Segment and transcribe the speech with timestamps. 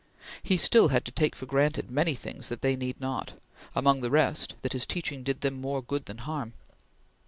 [0.41, 3.33] He still had to take for granted many things that they need not
[3.75, 6.53] among the rest, that his teaching did them more good than harm.